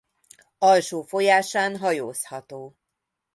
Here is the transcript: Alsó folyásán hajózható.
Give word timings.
Alsó 0.59 1.01
folyásán 1.03 1.75
hajózható. 1.77 2.75